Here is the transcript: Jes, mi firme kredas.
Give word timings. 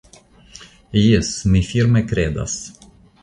Jes, 1.01 1.29
mi 1.55 1.61
firme 1.69 2.03
kredas. 2.13 2.57